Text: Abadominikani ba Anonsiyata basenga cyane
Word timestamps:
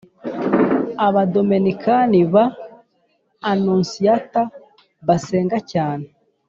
Abadominikani 1.05 2.19
ba 2.33 2.45
Anonsiyata 3.51 4.41
basenga 5.07 5.57
cyane 5.71 6.05